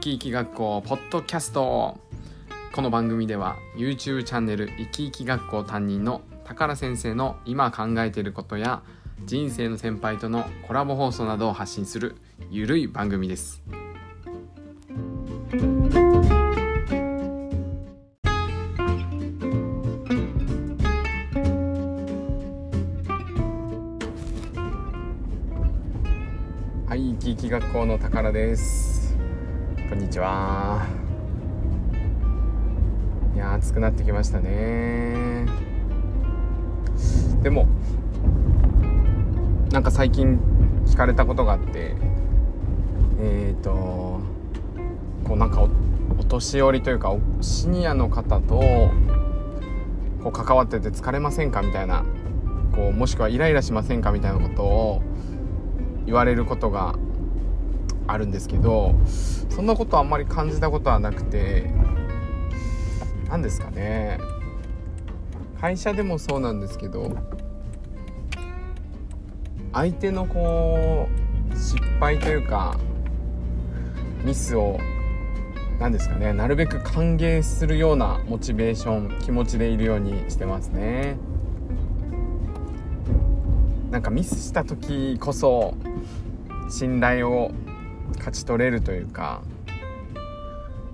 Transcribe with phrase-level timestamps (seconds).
[0.00, 1.98] き生き学校ポッドキャスト。
[2.72, 8.82] この番組では YouTube チャンネル生き生き学校担任の宝先生の今考えていることや
[9.26, 12.16] 人生の先輩とのコラボ放送などを発信する
[12.50, 13.62] ゆるい番組です。
[26.88, 28.99] はい生き生き学校の宝です。
[29.90, 30.86] こんにちは。
[33.34, 35.46] いや暑くなってきましたね。
[37.42, 37.66] でも
[39.72, 40.38] なんか最近
[40.86, 41.96] 聞かれたことがあって
[43.18, 44.20] えっ、ー、と
[45.24, 45.68] こうなんかお
[46.20, 48.60] お年寄りというかシニアの方と
[50.22, 52.04] こう関わってて疲れませんかみたいな
[52.76, 55.02] こうもしくはイライラしませんかみたいなことを
[56.06, 56.94] 言われることが
[58.12, 58.94] あるんですけど
[59.48, 61.70] そんなことあんまり感じたことはなくて
[63.28, 64.18] 何ですかね。
[65.60, 67.14] 会社でもそうなんですけど
[69.72, 71.06] 相手のこ
[71.52, 72.78] う失敗というか
[74.24, 74.78] ミスを
[75.78, 81.16] 何ですかねなるべく歓迎するようなモチベーション気持ちでいるようにしてますね。
[83.90, 85.74] なんかミスした時こそ
[86.70, 87.50] 信頼を
[88.16, 89.42] 勝ち取れるというか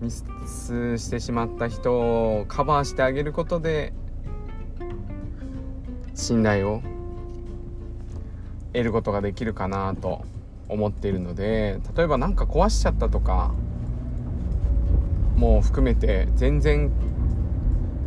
[0.00, 3.92] ミスしてしまった人をカバーしてあげることで
[6.14, 6.82] 信頼を
[8.72, 10.24] 得ることができるかなと
[10.68, 13.52] 思っているので例えば何か壊しちゃったとか
[15.36, 16.90] も含めて全然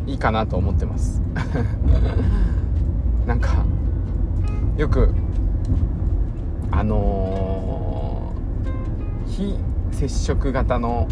[0.08, 1.22] いいかなと思ってます。
[3.26, 3.66] なんか
[4.78, 5.14] よく
[9.36, 9.58] 非
[9.91, 11.08] 接触型の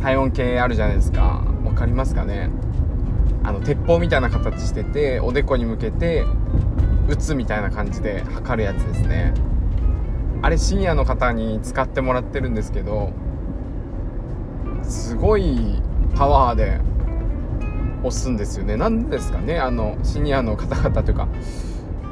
[0.00, 1.42] 体温計あるじゃないですか。
[1.64, 2.48] 分かりますかね。
[3.42, 6.24] あの鉄砲みたいな形してておでこに向けて
[7.08, 9.34] 打つみたいな感じで測るやつですね。
[10.42, 13.12] あれシニアの方に使ってもらってるんですけど
[14.82, 15.80] すごい
[16.14, 16.80] パワーで
[18.04, 18.76] 押すんですよね。
[18.76, 21.26] 何ですかねあのシニアの方々というか。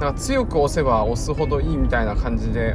[0.01, 2.75] なんか強く押せば押すほどいいみたいな感じで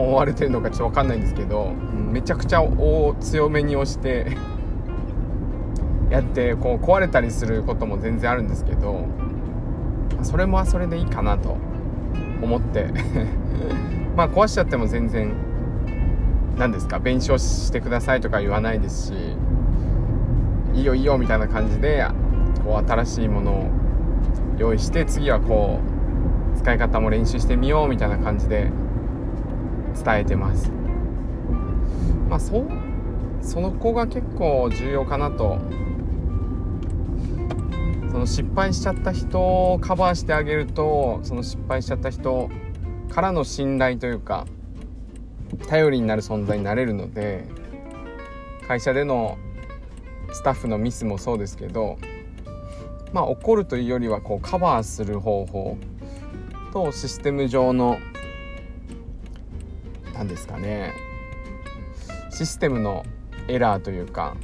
[0.00, 1.70] 思われてるのかちょっと分かんないんですけど
[2.10, 2.62] めちゃくちゃ
[3.20, 4.36] 強めに押して
[6.10, 9.06] やってこう壊れたりすることも全然あるんですけど
[10.22, 11.56] それもそれでいいかなと
[12.42, 12.86] 思って。
[14.16, 15.32] まあ壊しちゃっても全然
[16.58, 19.14] 何ですか弁償してくださいとか言わないですし
[20.74, 22.06] いいよいいよみたいな感じで
[22.64, 23.70] こう新しいものを
[24.58, 25.80] 用意して次はこ
[26.54, 28.70] う使い方も練習してみようみたいな感じで
[30.04, 30.70] 伝えてます。
[32.28, 32.68] まあそう
[33.40, 35.58] その子が結構重要かなと。
[38.10, 42.50] その失敗しちゃった人をカバーしてあげるとその失敗しちゃった人
[43.08, 44.46] からの信頼というか
[45.66, 47.48] 頼りになる存在になれるので
[48.68, 49.38] 会社での
[50.30, 51.96] スタッフのミスもそうですけど
[53.14, 55.78] まあ怒るというよりはこうカバーする方法
[56.74, 57.96] とシステム上の
[60.22, 60.94] 何ですかね。
[62.30, 63.04] システムの
[63.48, 64.36] エラーというか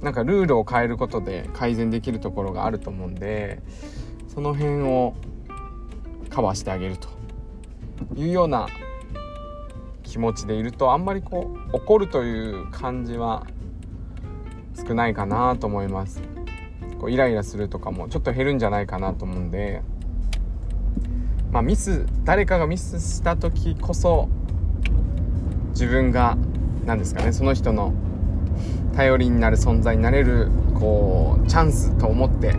[0.00, 3.60] なんかルールを変えることで改善できるところがあると思うんで
[4.28, 5.14] その辺を
[6.30, 7.08] カバーしてあげると
[8.16, 8.66] いうような
[10.02, 13.46] 気持ちでいるとあんまりこう怒るという感じは
[14.74, 16.22] 少ないかなと思います。
[16.98, 19.82] こうイライラするとかもちょっと減るんじゃないかなと思うんで
[21.52, 24.28] まあミス誰かがミスした時こそ
[25.70, 26.36] 自分が
[26.86, 27.92] 何ですかねその人の
[28.96, 32.56] 頼りになる存在になれるこうチャンスと思って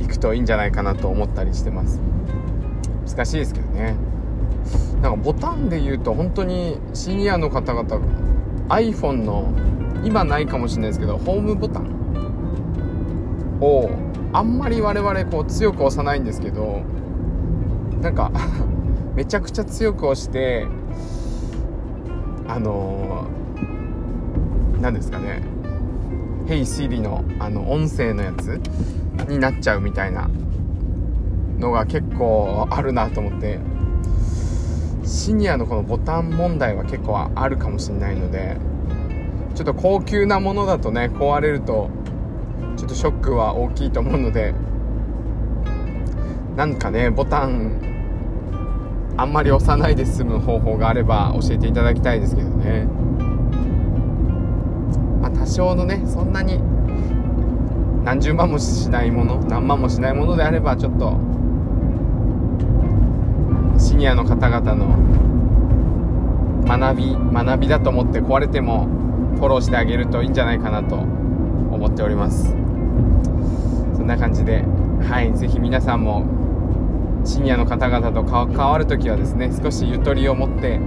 [0.00, 2.00] いくといいんじゃないかなと思ったりしてます。
[3.06, 3.96] 難しいですけどね。
[5.02, 8.00] なんかボタンで言うと本当にシニアの方々
[8.68, 9.52] iPhone の
[10.04, 13.90] 今ないかもしれないですけどホームボタンを
[14.32, 16.82] あんまり我々こう強く押さないんですけど
[18.00, 18.30] なんか
[19.14, 20.66] めちゃくちゃ強く押して
[22.48, 25.42] あのー何ですかね
[26.46, 28.60] 「Hey Siri の」あの音声のやつ
[29.28, 30.28] になっちゃうみたいな
[31.58, 33.58] のが結構あるなと思って。
[35.10, 38.56] シニアのこのボタン問題は結構あるかもしれないので
[39.56, 41.90] ちょっと高級なものだとね壊れると
[42.76, 44.54] ちょっとショックは大きいと思うので
[46.56, 47.89] なんかねボタン
[49.20, 52.86] あんまり押さないで済む方法があれば教えていただきたいですけどね。
[55.20, 56.58] まあ多少のねそんなに
[58.02, 61.18] 何十万もしないもの何万もしないものであればちょっと
[63.76, 64.86] シニアの方々の
[66.66, 68.86] 学び学びだと思って壊れても
[69.36, 72.54] フォローしてあげるといいんじゃないかなと思っております。
[73.96, 74.64] そんな感じで
[75.06, 76.39] はい是非皆さんも
[77.24, 80.78] シニアの方々と関わる時はですね少しゆとりを持って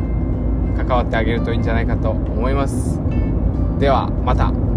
[0.75, 2.99] 関わってあげるといいんじゃないかと思います。
[3.79, 4.72] ではまた。